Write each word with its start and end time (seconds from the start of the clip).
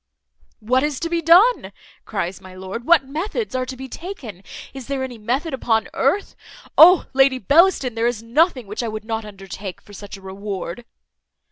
"What 0.61 0.81
is 0.81 0.99
to 1.01 1.11
be 1.11 1.21
done?" 1.21 1.71
cries 2.05 2.41
my 2.41 2.55
lord; 2.55 2.85
"what 2.85 3.05
methods 3.07 3.53
are 3.53 3.67
to 3.67 3.77
be 3.77 3.87
taken? 3.87 4.41
Is 4.73 4.87
there 4.87 5.03
any 5.03 5.19
method 5.19 5.53
upon 5.53 5.89
earth? 5.93 6.35
Oh! 6.75 7.05
Lady 7.13 7.37
Bellaston! 7.37 7.93
there 7.93 8.07
is 8.07 8.23
nothing 8.23 8.65
which 8.65 8.81
I 8.81 8.87
would 8.87 9.05
not 9.05 9.25
undertake 9.25 9.79
for 9.79 9.93
such 9.93 10.17
a 10.17 10.21
reward." 10.21 10.85